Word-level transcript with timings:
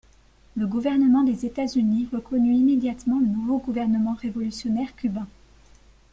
Le 0.57 0.65
gouvernement 0.65 1.21
des 1.21 1.45
États-Unis 1.45 2.09
reconnut 2.11 2.55
immédiatement 2.55 3.19
le 3.19 3.27
nouveau 3.27 3.59
gouvernement 3.59 4.15
révolutionnaire 4.15 4.95
cubain. 4.95 5.27